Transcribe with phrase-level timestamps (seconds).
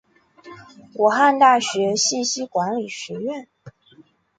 [0.95, 3.47] 武汉大学信息管理学院